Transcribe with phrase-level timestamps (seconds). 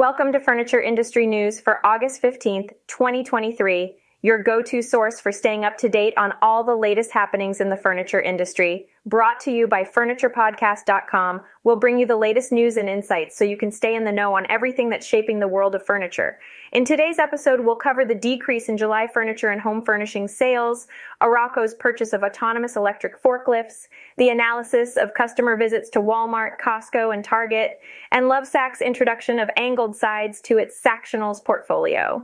[0.00, 5.64] Welcome to Furniture Industry News for August 15th, 2023, your go to source for staying
[5.64, 8.86] up to date on all the latest happenings in the furniture industry.
[9.06, 13.56] Brought to you by FurniturePodcast.com, we'll bring you the latest news and insights so you
[13.56, 16.38] can stay in the know on everything that's shaping the world of furniture.
[16.72, 20.86] In today's episode, we'll cover the decrease in July furniture and home furnishing sales,
[21.22, 27.24] Arauco's purchase of autonomous electric forklifts, the analysis of customer visits to Walmart, Costco, and
[27.24, 27.80] Target,
[28.12, 32.22] and Lovesac's introduction of angled sides to its Sactionals portfolio.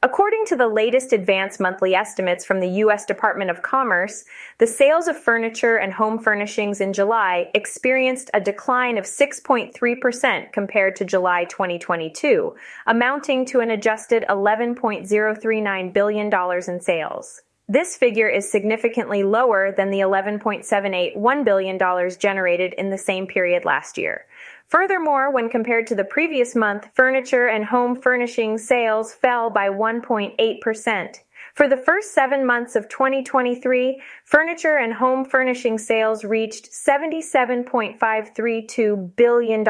[0.00, 3.04] According to the latest advanced monthly estimates from the U.S.
[3.04, 4.24] Department of Commerce,
[4.58, 10.94] the sales of furniture and home furnishings in July experienced a decline of 6.3% compared
[10.94, 12.54] to July 2022,
[12.86, 16.32] amounting to an adjusted $11.039 billion
[16.68, 17.42] in sales.
[17.70, 23.98] This figure is significantly lower than the $11.781 billion generated in the same period last
[23.98, 24.26] year.
[24.68, 31.16] Furthermore, when compared to the previous month, furniture and home furnishing sales fell by 1.8%.
[31.54, 39.64] For the first seven months of 2023, furniture and home furnishing sales reached $77.532 billion,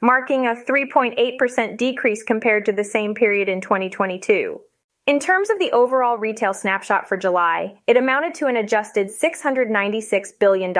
[0.00, 4.58] marking a 3.8% decrease compared to the same period in 2022.
[5.06, 10.38] In terms of the overall retail snapshot for July, it amounted to an adjusted $696
[10.40, 10.74] billion,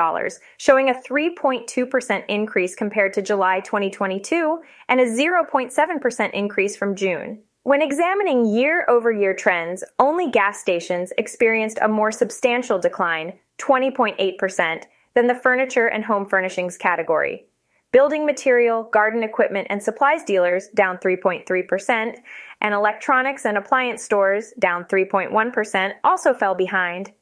[0.57, 7.39] showing a 3.2% increase compared to July 2022 and a 0.7% increase from June.
[7.63, 14.83] When examining year over year trends, only gas stations experienced a more substantial decline, 20.8%,
[15.15, 17.47] than the furniture and home furnishings category.
[17.93, 22.17] Building material, garden equipment, and supplies dealers down 3.3%,
[22.61, 27.13] and electronics and appliance stores, down 3.1%, also fell behind.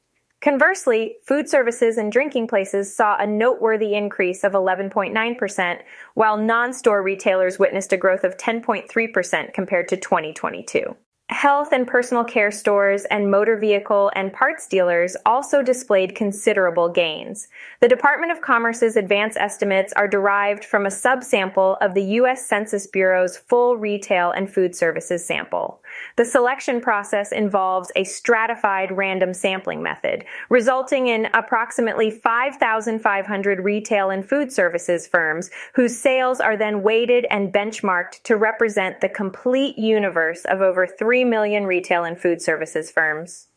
[0.40, 5.80] Conversely, food services and drinking places saw a noteworthy increase of 11.9%,
[6.12, 10.94] while non store retailers witnessed a growth of 10.3% compared to 2022.
[11.30, 17.48] Health and personal care stores and motor vehicle and parts dealers also displayed considerable gains.
[17.80, 22.46] The Department of Commerce's advance estimates are derived from a subsample of the U.S.
[22.46, 25.80] Census Bureau's full retail and food services sample.
[26.16, 34.28] The selection process involves a stratified random sampling method, resulting in approximately 5,500 retail and
[34.28, 40.44] food services firms whose sales are then weighted and benchmarked to represent the complete universe
[40.44, 43.48] of over 3 million retail and food services firms.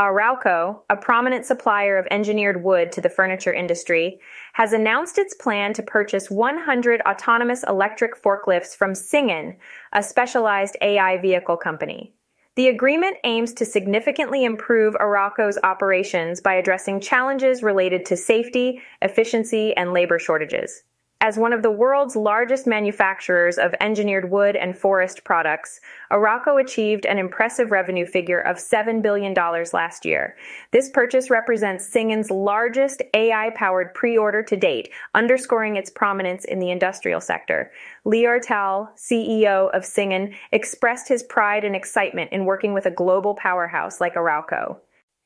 [0.00, 4.18] Arauco, a prominent supplier of engineered wood to the furniture industry,
[4.54, 9.56] has announced its plan to purchase 100 autonomous electric forklifts from Cyngn,
[9.92, 12.14] a specialized AI vehicle company.
[12.56, 19.76] The agreement aims to significantly improve Arauco's operations by addressing challenges related to safety, efficiency,
[19.76, 20.82] and labor shortages.
[21.22, 25.78] As one of the world's largest manufacturers of engineered wood and forest products,
[26.10, 30.34] Arauco achieved an impressive revenue figure of $7 billion last year.
[30.70, 36.58] This purchase represents Cyngn's largest AI powered pre order to date, underscoring its prominence in
[36.58, 37.70] the industrial sector.
[38.06, 43.34] Lior Tal, CEO of Cyngn, expressed his pride and excitement in working with a global
[43.34, 44.78] powerhouse like Arauco.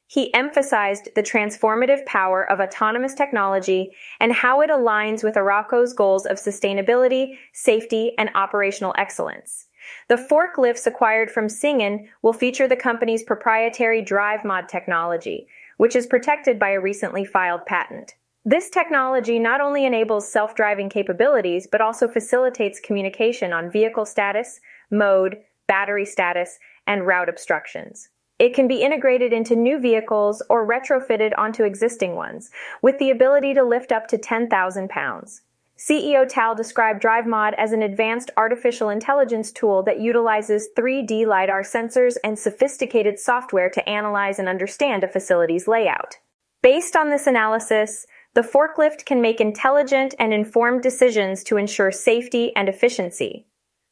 [0.07, 6.27] He emphasized the transformative power of autonomous technology and how it aligns with Arauco's goals
[6.27, 9.67] of sustainability, safety, and operational excellence.
[10.09, 15.47] The forklifts acquired from Cyngn will feature the company's proprietary DriveMod technology,
[15.79, 18.15] which is protected by a recently filed patent.
[18.47, 24.61] This technology not only enables self driving capabilities, but also facilitates communication on vehicle status,
[24.91, 28.11] mode, battery status, and route obstructions.
[28.39, 32.51] It can be integrated into new vehicles or retrofitted onto existing ones,
[32.83, 35.43] with the ability to lift up to 10,000 pounds.
[35.79, 42.17] CEO Tal described DriveMod as an advanced artificial intelligence tool that utilizes 3D LiDAR sensors
[42.23, 46.19] and sophisticated software to analyze and understand a facility's layout.
[46.63, 52.55] Based on this analysis, the forklift can make intelligent and informed decisions to ensure safety
[52.57, 53.47] and efficiency.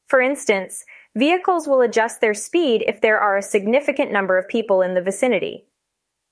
[0.07, 0.85] For instance,
[1.17, 5.03] Vehicles will adjust their speed if there are a significant number of people in the
[5.03, 5.67] vicinity.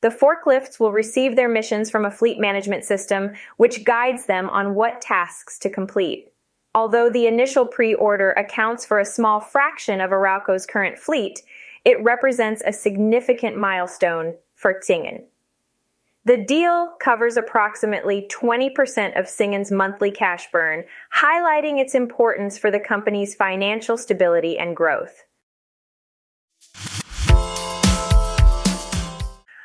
[0.00, 4.74] The forklifts will receive their missions from a fleet management system, which guides them on
[4.74, 6.32] what tasks to complete.
[6.74, 11.42] Although the initial pre-order accounts for a small fraction of Arauco's current fleet,
[11.84, 15.24] it represents a significant milestone for Cyngn.
[16.26, 20.84] The deal covers approximately 20% of Cyngn's monthly cash burn,
[21.16, 25.24] highlighting its importance for the company's financial stability and growth.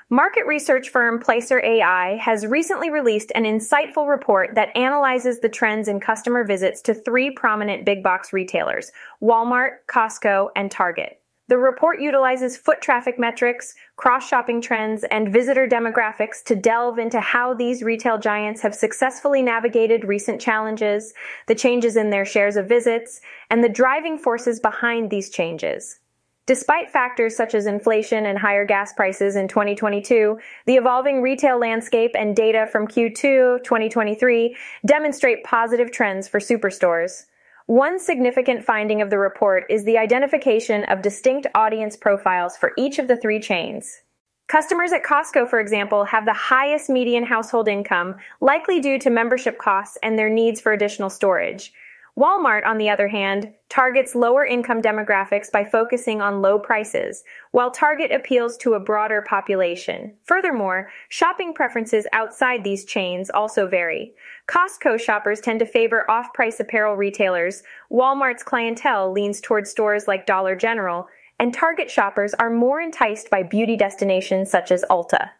[0.10, 5.90] Market research firm Placer AI has recently released an insightful report that analyzes the trends
[5.90, 11.20] in customer visits to three prominent big box retailers Walmart, Costco, and Target.
[11.48, 17.20] The report utilizes foot traffic metrics, cross shopping trends, and visitor demographics to delve into
[17.20, 21.14] how these retail giants have successfully navigated recent challenges,
[21.48, 23.22] the changes in their shares of visits,
[23.52, 26.00] and the driving forces behind these changes.
[26.48, 32.12] Despite factors such as inflation and higher gas prices in 2022, the evolving retail landscape
[32.16, 34.56] and data from Q2 2023
[34.86, 37.26] demonstrate positive trends for superstores.
[37.68, 43.00] One significant finding of the report is the identification of distinct audience profiles for each
[43.00, 44.04] of the three chains.
[44.48, 49.58] Customers at Costco, for example, have the highest median household income, likely due to membership
[49.58, 51.74] costs and their needs for additional storage.
[52.18, 57.70] Walmart, on the other hand, targets lower income demographics by focusing on low prices, while
[57.70, 60.16] Target appeals to a broader population.
[60.24, 64.14] Furthermore, shopping preferences outside these chains also vary.
[64.48, 70.26] Costco shoppers tend to favor off price apparel retailers, Walmart's clientele leans towards stores like
[70.26, 71.08] Dollar General,
[71.38, 75.32] and Target shoppers are more enticed by beauty destinations such as Ulta.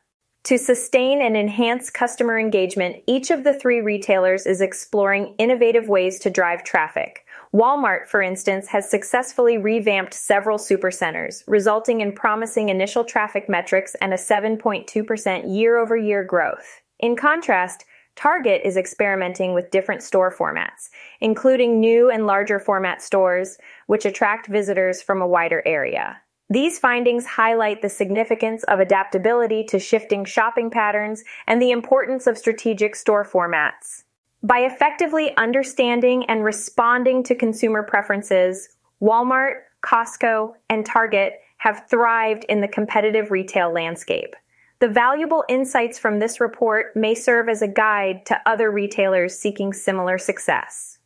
[0.46, 6.20] To sustain and enhance customer engagement, each of the three retailers is exploring innovative ways
[6.20, 7.26] to drive traffic.
[7.52, 14.14] Walmart, for instance, has successfully revamped several supercenters, resulting in promising initial traffic metrics and
[14.14, 16.80] a 7.2% year over year growth.
[17.00, 17.84] In contrast,
[18.16, 20.90] Target is experimenting with different store formats,
[21.22, 23.58] including new and larger format stores,
[23.88, 26.22] which attract visitors from a wider area.
[26.50, 32.38] These findings highlight the significance of adaptability to shifting shopping patterns and the importance of
[32.38, 34.04] strategic store formats.
[34.44, 38.70] By effectively understanding and responding to consumer preferences,
[39.02, 44.36] Walmart, Costco, and Target have thrived in the competitive retail landscape.
[44.80, 49.74] The valuable insights from this report may serve as a guide to other retailers seeking
[49.74, 51.00] similar success.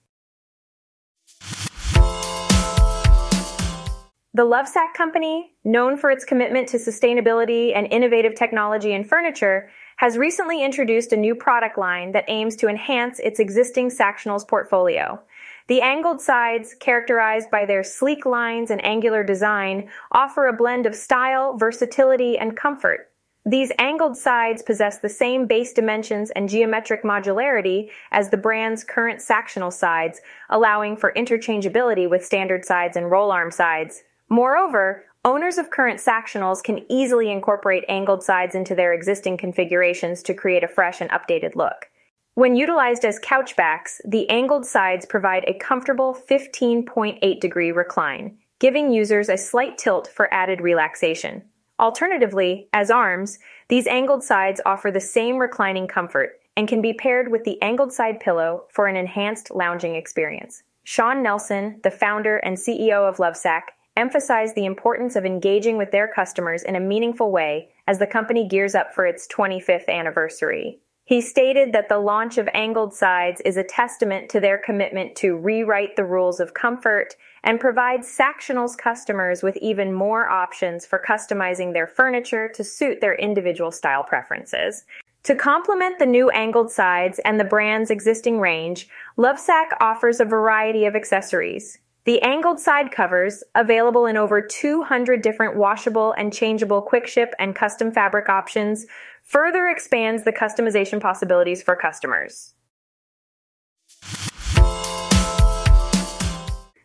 [4.39, 10.17] The Lovesac company, known for its commitment to sustainability and innovative technology in furniture, has
[10.17, 15.21] recently introduced a new product line that aims to enhance its existing Sactionals portfolio.
[15.67, 20.95] The angled sides, characterized by their sleek lines and angular design, offer a blend of
[20.95, 23.11] style, versatility, and comfort.
[23.45, 29.19] These angled sides possess the same base dimensions and geometric modularity as the brand's current
[29.19, 34.03] Sactional sides, allowing for interchangeability with standard sides and roll arm sides.
[34.29, 40.35] Moreover, owners of current Sactionals can easily incorporate angled sides into their existing configurations to
[40.35, 41.89] create a fresh and updated look.
[42.35, 48.91] When utilized as couch backs, the angled sides provide a comfortable 15.8 degree recline, giving
[48.91, 51.43] users a slight tilt for added relaxation.
[51.79, 57.31] Alternatively, as arms, these angled sides offer the same reclining comfort and can be paired
[57.31, 60.61] with the angled side pillow for an enhanced lounging experience.
[60.83, 63.63] Shawn Nelson, the founder and CEO of Lovesac,
[63.99, 68.47] emphasized the importance of engaging with their customers in a meaningful way as the company
[68.47, 70.79] gears up for its 25th anniversary.
[71.03, 75.35] He stated that the launch of Angled Sides is a testament to their commitment to
[75.35, 81.73] rewrite the rules of comfort and provide Sactionals customers with even more options for customizing
[81.73, 84.85] their furniture to suit their individual style preferences.
[85.23, 88.87] To complement the new angled sides and the brand's existing range,
[89.17, 91.79] Lovesac offers a variety of accessories.
[92.05, 97.55] The angled side covers, available in over 200 different washable and changeable quick ship and
[97.55, 98.85] custom fabric options,
[99.23, 102.53] further expands the customization possibilities for customers.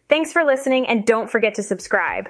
[0.08, 2.28] Thanks for listening and don't forget to subscribe.